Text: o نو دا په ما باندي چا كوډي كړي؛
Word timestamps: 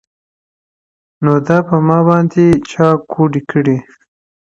o 1.19 1.21
نو 1.23 1.33
دا 1.47 1.57
په 1.67 1.75
ما 1.87 1.99
باندي 2.07 2.45
چا 2.71 2.87
كوډي 3.11 3.41
كړي؛ 3.51 3.77